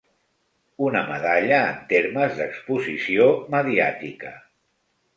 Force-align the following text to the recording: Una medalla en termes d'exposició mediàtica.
Una 0.85 1.03
medalla 1.09 1.59
en 1.75 1.85
termes 1.93 2.35
d'exposició 2.41 3.31
mediàtica. 3.59 4.37